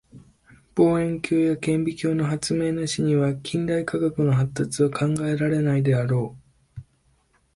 [0.77, 6.81] 望遠鏡や顕微鏡の発明なしには近代科学の発達は考えられないであろう。